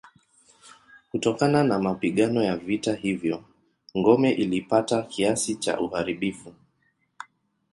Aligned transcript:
Kutokana 1.11 1.63
na 1.63 1.79
mapigano 1.79 2.43
ya 2.43 2.57
vita 2.57 2.93
hivyo 2.95 3.43
ngome 3.97 4.31
ilipata 4.31 5.01
kiasi 5.03 5.55
cha 5.55 5.79
uharibifu. 5.79 6.53